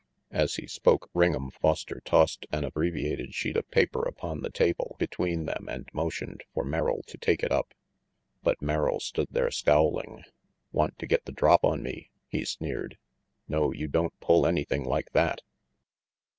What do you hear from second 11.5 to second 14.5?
on me?" he sneered. "No, you don't pull